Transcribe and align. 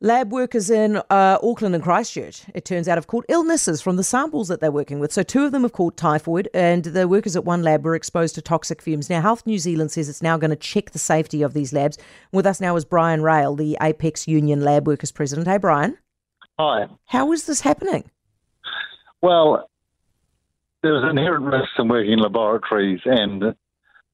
Lab 0.00 0.32
workers 0.32 0.70
in 0.70 0.96
uh, 0.96 1.38
Auckland 1.42 1.74
and 1.74 1.82
Christchurch, 1.82 2.42
it 2.54 2.64
turns 2.64 2.88
out, 2.88 2.98
have 2.98 3.06
caught 3.06 3.24
illnesses 3.28 3.80
from 3.80 3.96
the 3.96 4.04
samples 4.04 4.48
that 4.48 4.60
they're 4.60 4.72
working 4.72 4.98
with. 4.98 5.12
So, 5.12 5.22
two 5.22 5.44
of 5.44 5.52
them 5.52 5.62
have 5.62 5.72
caught 5.72 5.96
typhoid, 5.96 6.48
and 6.52 6.84
the 6.84 7.06
workers 7.06 7.36
at 7.36 7.44
one 7.44 7.62
lab 7.62 7.84
were 7.84 7.94
exposed 7.94 8.34
to 8.34 8.42
toxic 8.42 8.82
fumes. 8.82 9.08
Now, 9.08 9.20
Health 9.20 9.46
New 9.46 9.58
Zealand 9.58 9.92
says 9.92 10.08
it's 10.08 10.20
now 10.20 10.36
going 10.36 10.50
to 10.50 10.56
check 10.56 10.90
the 10.90 10.98
safety 10.98 11.42
of 11.42 11.54
these 11.54 11.72
labs. 11.72 11.96
With 12.32 12.44
us 12.44 12.60
now 12.60 12.76
is 12.76 12.84
Bryan 12.84 13.22
Raill, 13.22 13.54
the 13.54 13.78
Apex 13.80 14.26
Union 14.26 14.60
Lab 14.60 14.86
Workers 14.86 15.12
President. 15.12 15.46
Hey, 15.46 15.58
Bryan. 15.58 15.96
Hi. 16.58 16.86
How 17.06 17.32
is 17.32 17.46
this 17.46 17.60
happening? 17.60 18.10
Well, 19.22 19.70
there's 20.82 21.08
inherent 21.08 21.46
risks 21.46 21.72
in 21.78 21.88
working 21.88 22.12
in 22.12 22.18
laboratories, 22.18 23.00
and 23.04 23.54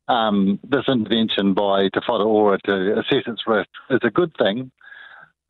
um, 0.08 0.60
this 0.62 0.84
intervention 0.88 1.54
by 1.54 1.88
Te 1.88 2.00
Whatu 2.00 2.26
Ora 2.26 2.58
to 2.66 2.98
assess 3.00 3.24
its 3.26 3.42
risk 3.46 3.68
is 3.90 4.00
a 4.04 4.10
good 4.10 4.32
thing. 4.38 4.70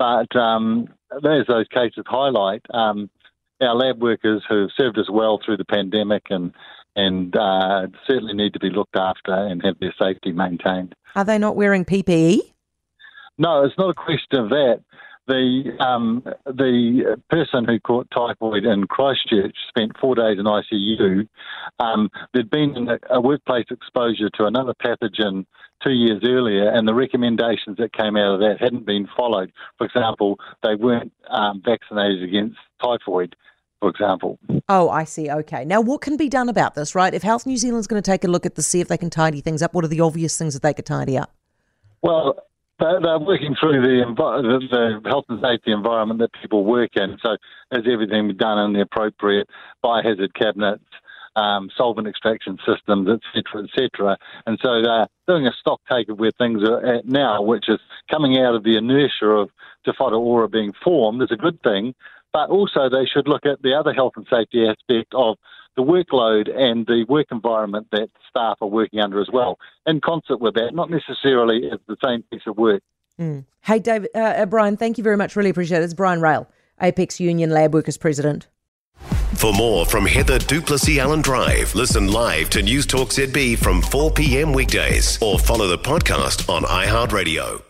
But 0.00 0.34
um, 0.34 0.88
as 1.12 1.46
those 1.46 1.68
cases 1.68 2.04
highlight, 2.06 2.62
um, 2.72 3.10
our 3.60 3.74
lab 3.74 4.00
workers 4.00 4.42
who've 4.48 4.70
served 4.74 4.98
us 4.98 5.10
well 5.10 5.38
through 5.44 5.58
the 5.58 5.64
pandemic 5.66 6.24
and 6.30 6.52
and 6.96 7.36
uh, 7.36 7.86
certainly 8.08 8.32
need 8.32 8.54
to 8.54 8.58
be 8.58 8.70
looked 8.70 8.96
after 8.96 9.32
and 9.32 9.62
have 9.62 9.78
their 9.78 9.94
safety 9.96 10.32
maintained. 10.32 10.94
Are 11.14 11.24
they 11.24 11.38
not 11.38 11.54
wearing 11.54 11.84
PPE? 11.84 12.38
No, 13.38 13.62
it's 13.64 13.78
not 13.78 13.90
a 13.90 13.94
question 13.94 14.40
of 14.40 14.48
that 14.48 14.80
the 15.30 15.76
um, 15.78 16.22
the 16.44 17.16
person 17.30 17.64
who 17.64 17.78
caught 17.80 18.10
typhoid 18.10 18.64
in 18.64 18.86
Christchurch 18.86 19.56
spent 19.68 19.96
four 19.98 20.14
days 20.14 20.38
in 20.38 20.44
ICU. 20.44 21.28
Um, 21.78 22.10
there'd 22.34 22.50
been 22.50 22.88
a, 22.88 22.98
a, 23.14 23.20
workplace 23.20 23.66
exposure 23.70 24.28
to 24.30 24.46
another 24.46 24.74
pathogen 24.74 25.46
two 25.82 25.92
years 25.92 26.22
earlier, 26.24 26.68
and 26.68 26.86
the 26.86 26.94
recommendations 26.94 27.76
that 27.78 27.92
came 27.92 28.16
out 28.16 28.34
of 28.34 28.40
that 28.40 28.56
hadn't 28.60 28.84
been 28.84 29.08
followed. 29.16 29.52
For 29.78 29.86
example, 29.86 30.38
they 30.62 30.74
weren't 30.74 31.12
um, 31.30 31.62
vaccinated 31.64 32.22
against 32.22 32.58
typhoid. 32.82 33.36
For 33.80 33.88
example. 33.88 34.38
Oh, 34.68 34.90
I 34.90 35.04
see. 35.04 35.30
Okay. 35.30 35.64
Now, 35.64 35.80
what 35.80 36.02
can 36.02 36.18
be 36.18 36.28
done 36.28 36.50
about 36.50 36.74
this, 36.74 36.94
right? 36.94 37.14
If 37.14 37.22
Health 37.22 37.46
New 37.46 37.56
Zealand's 37.56 37.86
going 37.86 38.02
to 38.02 38.10
take 38.10 38.24
a 38.24 38.28
look 38.28 38.44
at 38.44 38.54
this, 38.54 38.66
see 38.66 38.80
if 38.80 38.88
they 38.88 38.98
can 38.98 39.08
tidy 39.08 39.40
things 39.40 39.62
up, 39.62 39.72
what 39.72 39.86
are 39.86 39.88
the 39.88 40.02
obvious 40.02 40.36
things 40.36 40.52
that 40.52 40.62
they 40.62 40.74
could 40.74 40.84
tidy 40.84 41.16
up? 41.16 41.32
Well, 42.02 42.36
they're 42.80 43.18
working 43.18 43.54
through 43.58 43.80
the, 43.82 44.04
the 44.70 45.08
health 45.08 45.26
and 45.28 45.40
safety 45.40 45.72
environment 45.72 46.20
that 46.20 46.30
people 46.40 46.64
work 46.64 46.96
in. 46.96 47.18
So, 47.22 47.36
has 47.72 47.84
everything 47.90 48.28
been 48.28 48.36
done 48.36 48.58
in 48.58 48.72
the 48.72 48.80
appropriate 48.80 49.48
biohazard 49.84 50.34
cabinets, 50.34 50.84
um, 51.36 51.70
solvent 51.76 52.08
extraction 52.08 52.58
systems, 52.66 53.08
etc., 53.08 53.64
etc. 53.64 54.18
And 54.46 54.58
so 54.62 54.82
they're 54.82 55.06
doing 55.28 55.46
a 55.46 55.52
stock 55.52 55.80
take 55.90 56.08
of 56.08 56.18
where 56.18 56.32
things 56.38 56.62
are 56.68 56.84
at 56.84 57.06
now, 57.06 57.42
which 57.42 57.68
is 57.68 57.78
coming 58.10 58.38
out 58.38 58.54
of 58.54 58.64
the 58.64 58.76
inertia 58.76 59.26
of 59.26 59.50
Te 59.84 59.92
Whatu 59.92 60.18
Ora 60.18 60.48
being 60.48 60.72
formed 60.82 61.22
is 61.22 61.30
a 61.30 61.36
good 61.36 61.62
thing. 61.62 61.94
But 62.32 62.48
also, 62.48 62.88
they 62.88 63.06
should 63.06 63.26
look 63.26 63.44
at 63.44 63.62
the 63.62 63.74
other 63.74 63.92
health 63.92 64.12
and 64.16 64.26
safety 64.30 64.66
aspect 64.66 65.12
of 65.14 65.36
the 65.76 65.82
workload 65.82 66.50
and 66.54 66.86
the 66.86 67.04
work 67.08 67.28
environment 67.30 67.88
that 67.92 68.08
staff 68.28 68.58
are 68.60 68.68
working 68.68 69.00
under 69.00 69.20
as 69.20 69.28
well, 69.32 69.58
in 69.86 70.00
concert 70.00 70.40
with 70.40 70.54
that, 70.54 70.74
not 70.74 70.90
necessarily 70.90 71.70
as 71.70 71.78
the 71.86 71.96
same 72.04 72.22
piece 72.30 72.42
of 72.46 72.56
work. 72.56 72.82
Mm. 73.18 73.44
Hey, 73.62 73.78
David, 73.78 74.10
uh, 74.14 74.18
uh, 74.18 74.46
Bryan, 74.46 74.76
thank 74.76 74.98
you 74.98 75.04
very 75.04 75.16
much. 75.16 75.36
Really 75.36 75.50
appreciate 75.50 75.80
it. 75.80 75.84
It's 75.84 75.94
Bryan 75.94 76.20
Raill, 76.20 76.48
Apex 76.80 77.20
Union 77.20 77.50
Lab 77.50 77.74
Workers 77.74 77.96
President. 77.96 78.48
For 79.34 79.52
more 79.54 79.86
from 79.86 80.04
Heather 80.04 80.38
du 80.38 80.60
Plessis-Allen 80.60 81.22
Drive, 81.22 81.74
listen 81.74 82.08
live 82.08 82.50
to 82.50 82.62
News 82.62 82.84
Talk 82.84 83.08
ZB 83.08 83.56
from 83.58 83.80
4 83.80 84.10
p.m. 84.10 84.52
weekdays 84.52 85.20
or 85.22 85.38
follow 85.38 85.66
the 85.66 85.78
podcast 85.78 86.48
on 86.54 86.62
iHeartRadio. 86.62 87.69